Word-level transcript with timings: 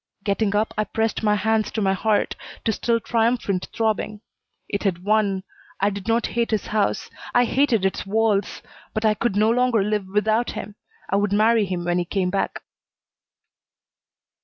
Getting 0.23 0.55
up, 0.55 0.73
I 0.79 0.85
pressed 0.85 1.21
my 1.21 1.35
hands 1.35 1.69
to 1.73 1.79
my 1.79 1.93
heart 1.93 2.35
to 2.65 2.71
still 2.73 2.99
triumphant 2.99 3.67
throbbing. 3.71 4.21
It 4.67 4.81
had 4.81 5.03
won, 5.03 5.43
I 5.79 5.91
did 5.91 6.07
not 6.07 6.25
hate 6.33 6.49
his 6.49 6.65
house. 6.65 7.11
I 7.35 7.45
hated 7.45 7.85
its 7.85 8.03
walls. 8.03 8.63
But 8.95 9.05
I 9.05 9.13
could 9.13 9.35
no 9.35 9.51
longer 9.51 9.83
live 9.83 10.07
without 10.07 10.53
him. 10.53 10.73
I 11.07 11.17
would 11.17 11.31
marry 11.33 11.65
him 11.65 11.85
when 11.85 11.99
he 11.99 12.05
came 12.05 12.31
back. 12.31 12.63